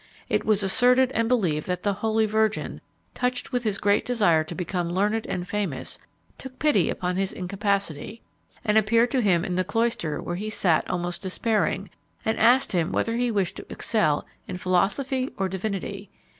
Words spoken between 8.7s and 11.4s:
appeared to him in the cloister where he sat almost